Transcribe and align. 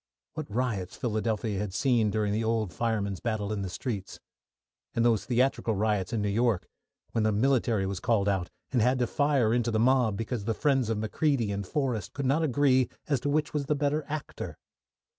What 0.33 0.49
riots 0.49 0.95
Philadelphia 0.97 1.59
had 1.59 1.75
seen 1.75 2.09
during 2.09 2.33
the 2.33 2.43
old 2.43 2.73
firemen's 2.73 3.19
battle 3.19 3.53
in 3.53 3.61
the 3.61 3.69
streets! 3.69 4.19
And 4.95 5.05
those 5.05 5.25
theatrical 5.25 5.75
riots 5.75 6.11
in 6.11 6.23
New 6.23 6.29
York, 6.29 6.67
when 7.11 7.23
the 7.23 7.31
military 7.31 7.85
was 7.85 7.99
called 7.99 8.27
out, 8.27 8.49
and 8.71 8.81
had 8.81 8.97
to 8.97 9.05
fire 9.05 9.53
into 9.53 9.69
the 9.69 9.77
mob, 9.77 10.17
because 10.17 10.45
the 10.45 10.55
friends 10.55 10.89
of 10.89 10.97
Macready 10.97 11.51
and 11.51 11.67
Forrest 11.67 12.13
could 12.13 12.25
not 12.25 12.41
agree 12.41 12.89
as 13.07 13.19
to 13.19 13.29
which 13.29 13.53
was 13.53 13.67
the 13.67 13.75
better 13.75 14.03
actor! 14.07 14.57